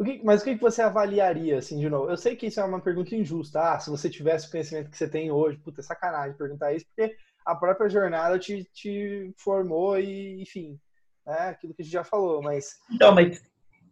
[0.00, 2.08] O que, mas o que você avaliaria, assim, de novo?
[2.08, 3.60] Eu sei que isso é uma pergunta injusta.
[3.60, 6.86] Ah, se você tivesse o conhecimento que você tem hoje, puta, é sacanagem perguntar isso,
[6.86, 10.80] porque a própria jornada te, te formou e, enfim,
[11.28, 12.76] é aquilo que a gente já falou, mas...
[12.90, 13.42] Então, mas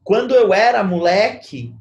[0.03, 1.75] quando eu era moleque,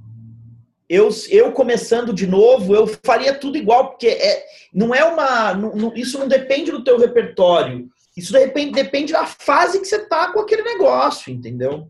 [0.89, 5.53] eu, eu começando de novo, eu faria tudo igual, porque é, não é uma...
[5.53, 7.89] Não, não, isso não depende do teu repertório.
[8.17, 11.87] Isso depende, depende da fase que você tá com aquele negócio, entendeu?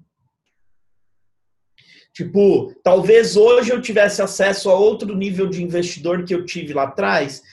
[2.17, 6.85] Tipo, talvez hoje eu tivesse acesso a outro nível de investidor que eu tive lá
[6.85, 7.43] atrás.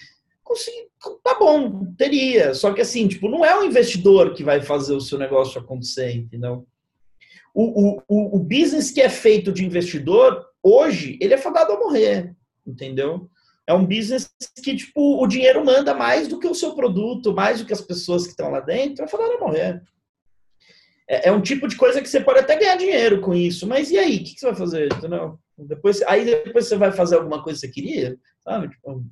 [0.43, 0.89] Consegui,
[1.23, 2.55] tá bom, teria.
[2.55, 6.17] Só que assim, tipo, não é o investidor que vai fazer o seu negócio acontecer,
[6.17, 6.67] entendeu?
[7.53, 12.35] O, o, o business que é feito de investidor, hoje, ele é fadado a morrer,
[12.67, 13.29] entendeu?
[13.67, 14.31] É um business
[14.63, 17.83] que, tipo, o dinheiro manda mais do que o seu produto, mais do que as
[17.83, 19.83] pessoas que estão lá dentro, é fadado a morrer.
[21.09, 23.91] É, é, um tipo de coisa que você pode até ganhar dinheiro com isso, mas
[23.91, 24.17] e aí?
[24.17, 24.93] O que, que você vai fazer?
[24.93, 25.39] Entendeu?
[25.59, 28.69] Depois, aí depois você vai fazer alguma coisa que você queria, sabe?
[28.71, 29.05] Tipo,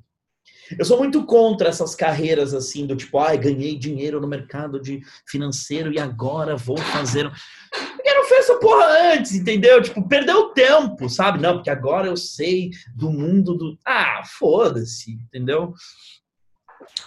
[0.77, 5.01] eu sou muito contra essas carreiras assim, do tipo, ai, ganhei dinheiro no mercado de
[5.27, 7.29] financeiro e agora vou fazer.
[7.71, 9.81] Porque não fez essa porra antes, entendeu?
[9.81, 11.39] Tipo, perdeu tempo, sabe?
[11.41, 13.77] Não, porque agora eu sei do mundo do.
[13.85, 15.73] Ah, foda-se, entendeu?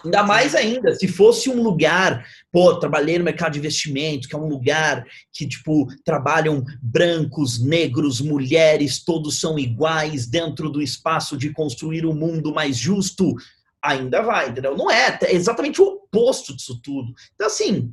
[0.05, 4.39] Ainda mais ainda, se fosse um lugar, pô, trabalhei no mercado de investimentos, que é
[4.39, 11.53] um lugar que, tipo, trabalham brancos, negros, mulheres, todos são iguais dentro do espaço de
[11.53, 13.35] construir um mundo mais justo,
[13.83, 14.77] ainda vai, entendeu?
[14.77, 17.13] Não é, é exatamente o oposto disso tudo.
[17.35, 17.93] Então, assim,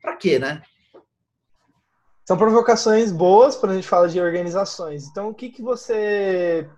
[0.00, 0.62] pra quê, né?
[2.24, 5.08] São provocações boas quando a gente fala de organizações.
[5.08, 6.68] Então, o que, que você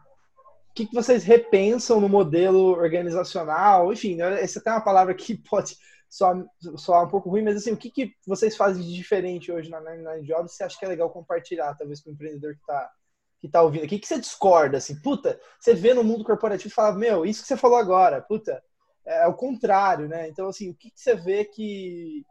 [0.73, 3.93] o que, que vocês repensam no modelo organizacional?
[3.93, 5.77] Enfim, né, essa é uma palavra que pode
[6.09, 6.43] soar,
[6.77, 9.81] soar um pouco ruim, mas assim, o que, que vocês fazem de diferente hoje na
[9.81, 10.53] Nine Jobs?
[10.53, 12.91] Você acha que é legal compartilhar, talvez, com o empreendedor que está
[13.39, 13.85] que tá ouvindo?
[13.85, 14.79] O que, que você discorda?
[14.79, 18.23] Assim, puta, você vê no mundo corporativo e fala, meu, isso que você falou agora,
[18.23, 18.63] puta,
[19.05, 20.29] é, o contrário, né?
[20.29, 22.25] Então, assim, o que, que você vê que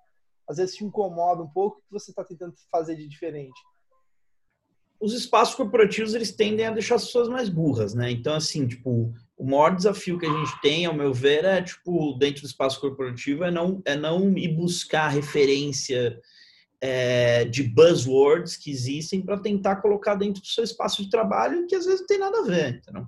[0.50, 3.60] às vezes te incomoda um pouco, que você está tentando fazer de diferente?
[5.02, 8.12] Os espaços corporativos, eles tendem a deixar as pessoas mais burras, né?
[8.12, 12.14] Então, assim, tipo, o maior desafio que a gente tem, ao meu ver, é, tipo,
[12.20, 16.20] dentro do espaço corporativo, é não, é não ir buscar referência
[16.80, 21.76] é, de buzzwords que existem para tentar colocar dentro do seu espaço de trabalho que
[21.76, 23.08] às vezes não tem nada a ver, entendeu?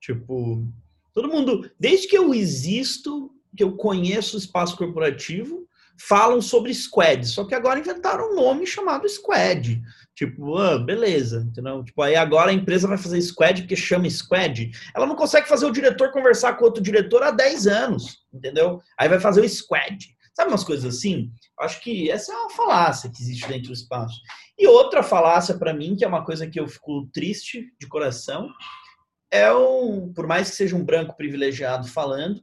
[0.00, 0.66] Tipo,
[1.12, 5.61] todo mundo, desde que eu existo, que eu conheço o espaço corporativo,
[5.98, 9.80] falam sobre squad, só que agora inventaram um nome chamado squad.
[10.14, 11.82] Tipo, ah, beleza, entendeu?
[11.82, 14.70] Tipo, aí agora a empresa vai fazer squad porque chama squad.
[14.94, 18.80] Ela não consegue fazer o diretor conversar com outro diretor há 10 anos, entendeu?
[18.98, 20.14] Aí vai fazer o squad.
[20.34, 21.30] Sabe umas coisas assim?
[21.60, 24.20] Acho que essa é uma falácia que existe dentro do espaço.
[24.58, 28.48] E outra falácia para mim, que é uma coisa que eu fico triste de coração,
[29.30, 32.42] é o, por mais que seja um branco privilegiado falando,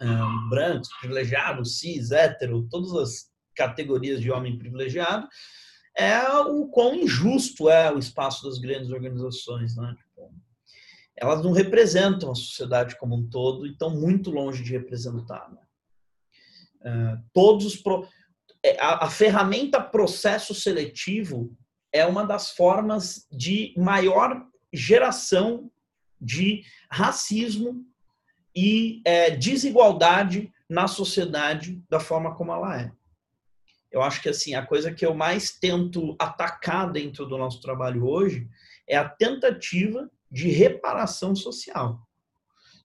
[0.00, 5.28] um, brancos, privilegiados, cis, hétero, todas as categorias de homem privilegiado,
[5.96, 9.94] é o quão injusto é o espaço das grandes organizações, né?
[9.96, 10.34] Tipo,
[11.16, 15.48] elas não representam a sociedade como um todo e estão muito longe de representar.
[15.52, 15.60] Né?
[16.80, 18.08] Uh, todos os pro...
[18.62, 21.56] É, a, a ferramenta processo seletivo
[21.92, 25.70] é uma das formas de maior geração
[26.20, 27.84] de racismo
[28.54, 32.92] e é, desigualdade na sociedade da forma como ela é.
[33.90, 38.06] Eu acho que assim a coisa que eu mais tento atacar dentro do nosso trabalho
[38.06, 38.48] hoje
[38.88, 42.00] é a tentativa de reparação social.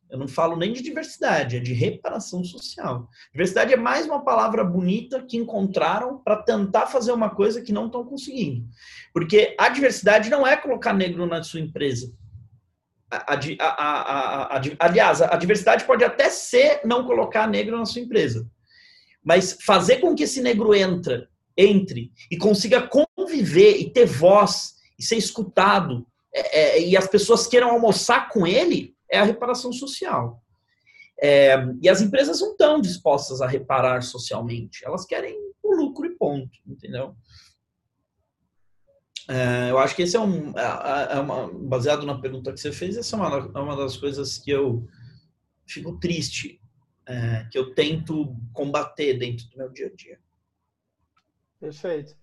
[0.10, 3.08] Eu não falo nem de diversidade, é de reparação social.
[3.32, 7.86] Diversidade é mais uma palavra bonita que encontraram para tentar fazer uma coisa que não
[7.86, 8.68] estão conseguindo.
[9.14, 12.12] Porque a diversidade não é colocar negro na sua empresa.
[13.12, 18.48] A, a, a, aliás, a diversidade pode até ser não colocar negro na sua empresa.
[19.24, 25.04] Mas fazer com que esse negro entra, entre e consiga conviver e ter voz e
[25.04, 30.42] ser escutado é, é, e as pessoas queiram almoçar com ele é a reparação social.
[31.22, 36.16] É, e as empresas não estão dispostas a reparar socialmente, elas querem o lucro e
[36.16, 37.14] ponto, entendeu?
[39.30, 40.58] É, eu acho que esse é um.
[40.58, 43.96] É, é uma, baseado na pergunta que você fez, essa é uma, é uma das
[43.96, 44.88] coisas que eu
[45.68, 46.60] fico triste,
[47.08, 50.20] é, que eu tento combater dentro do meu dia a dia.
[51.60, 52.16] Perfeito.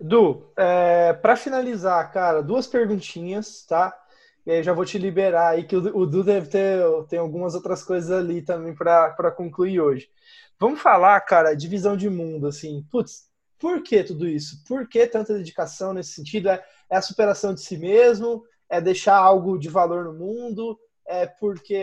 [0.00, 3.96] Du, é, para finalizar, cara, duas perguntinhas, tá?
[4.44, 7.84] E aí já vou te liberar aí, que o, Du deve ter tem algumas outras
[7.84, 10.10] coisas ali também para concluir hoje.
[10.58, 12.84] Vamos falar, cara, de visão de mundo, assim.
[12.90, 13.30] Putz,
[13.62, 14.60] por que tudo isso?
[14.66, 16.48] Por que tanta dedicação nesse sentido?
[16.48, 18.42] É, é a superação de si mesmo?
[18.68, 20.76] É deixar algo de valor no mundo?
[21.06, 21.80] É porque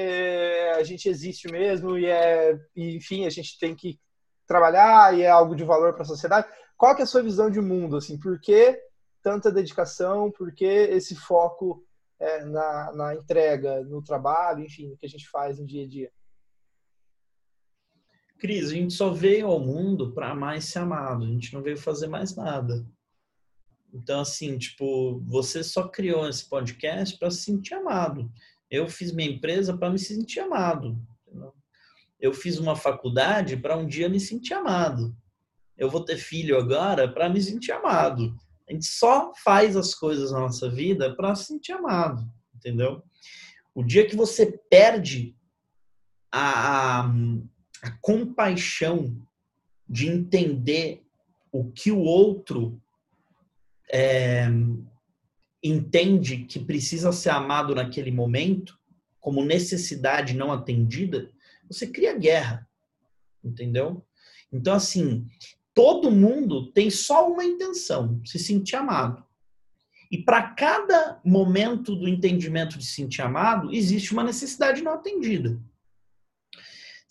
[0.76, 3.98] a gente existe mesmo e é, enfim, a gente tem que
[4.46, 6.50] trabalhar e é algo de valor para a sociedade?
[6.76, 7.96] Qual que é a sua visão de mundo?
[7.96, 8.78] Assim, por que
[9.24, 10.30] tanta dedicação?
[10.30, 11.82] Por que esse foco
[12.20, 15.88] é, na, na entrega, no trabalho, enfim, no que a gente faz no dia a
[15.88, 16.12] dia?
[18.40, 21.26] Cris, a gente só veio ao mundo para e ser amado.
[21.26, 22.86] A gente não veio fazer mais nada.
[23.94, 28.32] Então, assim, tipo, você só criou esse podcast para se sentir amado.
[28.70, 30.98] Eu fiz minha empresa para me sentir amado.
[32.20, 35.16] Eu fiz uma faculdade para um dia me sentir amado.
[35.78, 38.36] Eu vou ter filho agora para me sentir amado.
[38.70, 43.02] A gente só faz as coisas na nossa vida para se sentir amado, entendeu?
[43.74, 45.36] O dia que você perde
[46.32, 47.14] a, a
[47.82, 49.16] a compaixão
[49.88, 51.04] de entender
[51.52, 52.80] o que o outro
[53.92, 54.48] é,
[55.64, 58.78] entende que precisa ser amado naquele momento,
[59.20, 61.30] como necessidade não atendida,
[61.68, 62.68] você cria guerra,
[63.44, 64.06] entendeu?
[64.52, 65.28] Então, assim,
[65.74, 69.24] todo mundo tem só uma intenção: se sentir amado.
[70.12, 75.60] E para cada momento do entendimento de se sentir amado, existe uma necessidade não atendida.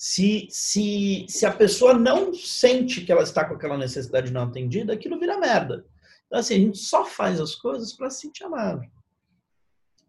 [0.00, 4.92] Se, se, se a pessoa não sente que ela está com aquela necessidade não atendida,
[4.92, 5.84] aquilo vira merda.
[6.24, 8.86] Então, assim, a gente só faz as coisas para se sentir amado.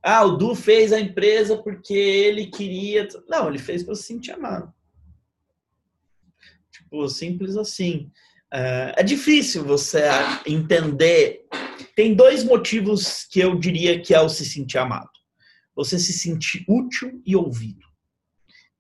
[0.04, 3.08] Ah, o Du fez a empresa porque ele queria.
[3.28, 4.72] Não, ele fez para se sentir amado.
[6.72, 8.12] Tipo, simples assim.
[8.54, 10.04] É, é difícil você
[10.46, 11.48] entender.
[11.96, 15.10] Tem dois motivos que eu diria que é o se sentir amado:
[15.76, 17.89] você se sentir útil e ouvido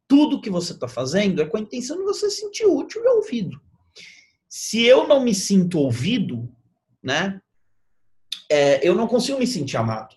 [0.10, 3.08] tudo que você está fazendo é com a intenção de você se sentir útil e
[3.10, 3.62] ouvido.
[4.50, 6.52] Se eu não me sinto ouvido,
[7.02, 7.40] né,
[8.52, 10.16] é, eu não consigo me sentir amado.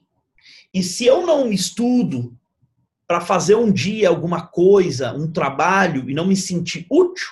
[0.73, 2.35] E se eu não estudo
[3.07, 7.29] para fazer um dia alguma coisa, um trabalho e não me sentir útil,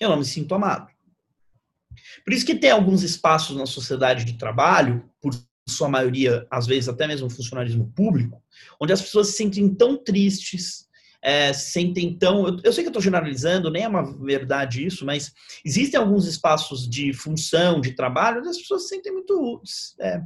[0.00, 0.90] eu não me sinto amado.
[2.24, 5.32] Por isso que tem alguns espaços na sociedade de trabalho, por
[5.68, 8.42] sua maioria, às vezes até mesmo funcionalismo público,
[8.80, 10.86] onde as pessoas se sentem tão tristes,
[11.22, 12.48] é, se sentem tão.
[12.48, 15.32] Eu, eu sei que eu estou generalizando, nem é uma verdade isso, mas
[15.64, 19.62] existem alguns espaços de função, de trabalho, onde as pessoas se sentem muito.
[20.00, 20.20] É,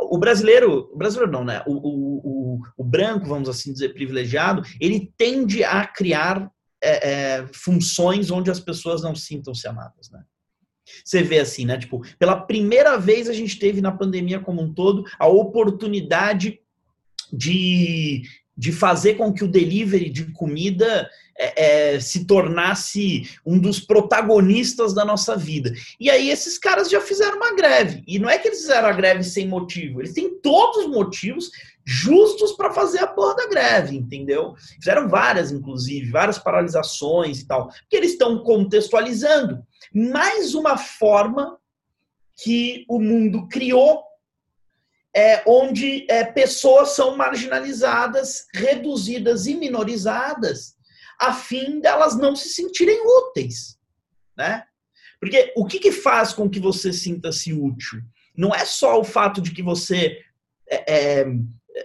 [0.00, 1.62] o brasileiro, o brasileiro não, né?
[1.66, 6.50] O, o, o, o, branco, vamos assim dizer, privilegiado, ele tende a criar
[6.82, 10.24] é, é funções onde as pessoas não sintam-se amadas, né?
[11.04, 11.78] Você vê assim, né?
[11.78, 16.60] Tipo, pela primeira vez a gente teve na pandemia como um todo a oportunidade
[17.32, 18.22] de,
[18.56, 24.92] de fazer com que o delivery de comida é, é, se tornasse um dos protagonistas
[24.92, 25.72] da nossa vida.
[25.98, 28.02] E aí esses caras já fizeram uma greve.
[28.06, 31.50] E não é que eles fizeram a greve sem motivo, eles têm todos os motivos
[31.90, 34.54] justos para fazer a porra da greve, entendeu?
[34.76, 41.58] Fizeram várias, inclusive, várias paralisações e tal, porque eles estão contextualizando mais uma forma
[42.36, 44.04] que o mundo criou
[45.14, 50.76] é, onde é, pessoas são marginalizadas, reduzidas e minorizadas,
[51.18, 53.76] a fim delas não se sentirem úteis,
[54.36, 54.62] né?
[55.18, 58.00] Porque o que, que faz com que você sinta-se útil?
[58.34, 60.18] Não é só o fato de que você,
[60.70, 61.26] é,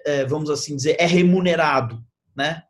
[0.05, 2.03] é, vamos assim dizer, é remunerado,
[2.35, 2.63] né?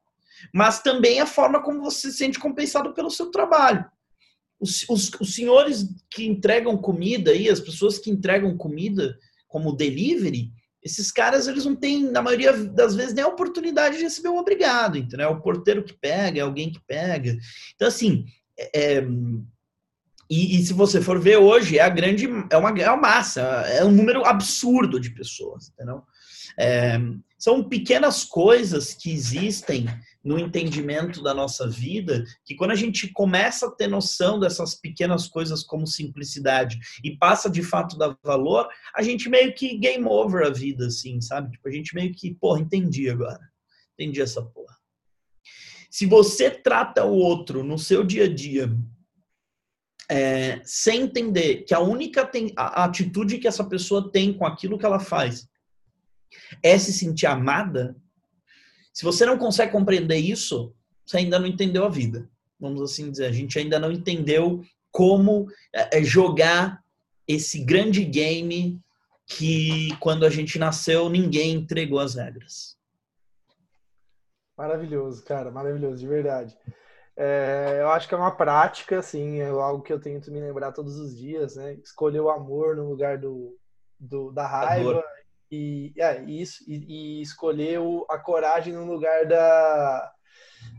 [0.54, 3.86] Mas também a forma como você se sente compensado pelo seu trabalho.
[4.60, 10.52] Os, os, os senhores que entregam comida aí, as pessoas que entregam comida, como delivery,
[10.84, 14.38] esses caras eles não têm, na maioria das vezes, nem a oportunidade de receber um
[14.38, 15.28] obrigado, entendeu?
[15.28, 17.36] É o porteiro que pega, é alguém que pega.
[17.74, 18.26] Então, assim,
[18.58, 19.08] é, é,
[20.30, 23.42] e, e, se você for ver hoje, é a grande, é uma, é uma massa,
[23.42, 26.04] é um número absurdo de pessoas, entendeu?
[26.58, 26.98] É,
[27.38, 29.86] são pequenas coisas que existem
[30.24, 35.28] no entendimento da nossa vida, que quando a gente começa a ter noção dessas pequenas
[35.28, 40.48] coisas como simplicidade e passa de fato dar valor, a gente meio que game over
[40.48, 41.52] a vida, assim, sabe?
[41.52, 43.40] Tipo, a gente meio que, porra, entendi agora.
[43.94, 44.76] Entendi essa porra.
[45.92, 48.76] Se você trata o outro no seu dia a dia
[50.10, 54.78] é, sem entender que a única tem, a, atitude que essa pessoa tem com aquilo
[54.78, 55.48] que ela faz
[56.62, 57.96] é se sentir amada,
[58.96, 60.74] se você não consegue compreender isso,
[61.06, 62.30] você ainda não entendeu a vida.
[62.58, 66.82] Vamos assim dizer, a gente ainda não entendeu como é, é, jogar
[67.28, 68.82] esse grande game
[69.28, 72.78] que quando a gente nasceu ninguém entregou as regras.
[74.58, 76.58] Maravilhoso, cara, maravilhoso, de verdade.
[77.18, 80.72] É, eu acho que é uma prática, assim, é algo que eu tento me lembrar
[80.72, 81.74] todos os dias, né?
[81.84, 83.58] Escolher o amor no lugar do,
[84.00, 85.04] do da raiva, amor
[85.52, 90.12] e, é, isso, e, e escolher o, a coragem no lugar da,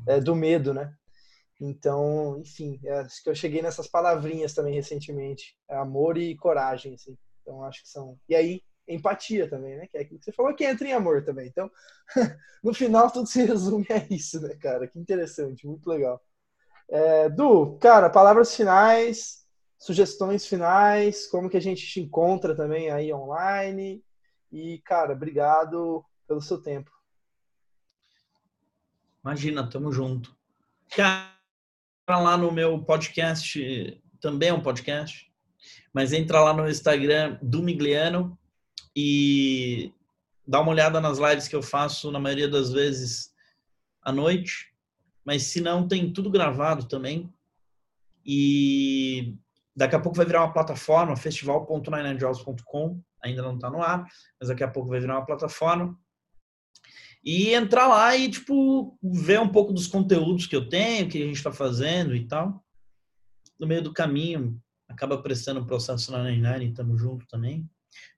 [0.07, 0.93] é, do medo, né?
[1.61, 6.95] Então, enfim, é, acho que eu cheguei nessas palavrinhas também recentemente, é amor e coragem,
[6.95, 7.17] assim.
[7.41, 8.19] Então, acho que são.
[8.29, 9.87] E aí, empatia também, né?
[9.87, 11.49] Que é aquilo que você falou que entra em amor também.
[11.49, 11.71] Então,
[12.63, 14.87] no final, tudo se resume a isso, né, cara?
[14.87, 16.21] Que interessante, muito legal.
[16.89, 19.45] É, du, cara, palavras finais,
[19.79, 24.05] sugestões finais, como que a gente te encontra também aí online
[24.57, 26.91] e, cara, obrigado pelo seu tempo.
[29.23, 30.35] Imagina, tamo junto.
[30.89, 31.29] Cara,
[32.09, 35.31] lá no meu podcast, também é um podcast,
[35.93, 38.39] mas entra lá no Instagram do Migliano
[38.97, 39.93] e
[40.47, 43.35] dá uma olhada nas lives que eu faço, na maioria das vezes,
[44.01, 44.73] à noite.
[45.23, 47.31] Mas se não, tem tudo gravado também.
[48.25, 49.37] E
[49.77, 54.07] daqui a pouco vai virar uma plataforma, festival.nineanjobs.com ainda não está no ar,
[54.41, 55.97] mas daqui a pouco vai virar uma plataforma.
[57.25, 61.27] E entrar lá e, tipo, ver um pouco dos conteúdos que eu tenho, que a
[61.27, 62.65] gente está fazendo e tal.
[63.59, 67.69] No meio do caminho, acaba prestando o processo na Nine estamos junto também.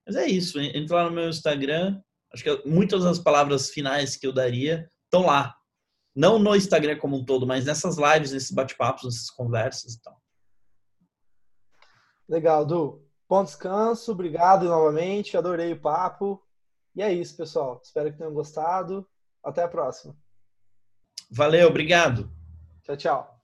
[0.06, 2.00] Mas é isso, entra lá no meu Instagram.
[2.32, 5.56] Acho que muitas das palavras finais que eu daria estão lá.
[6.14, 10.20] Não no Instagram como um todo, mas nessas lives, nesses bate-papos, nessas conversas e tal.
[12.28, 13.07] Legal, Du.
[13.29, 16.43] Bom descanso, obrigado novamente, adorei o papo.
[16.95, 17.81] E é isso, pessoal.
[17.85, 19.07] Espero que tenham gostado.
[19.45, 20.16] Até a próxima.
[21.31, 22.31] Valeu, obrigado.
[22.83, 23.38] Tchau, tchau.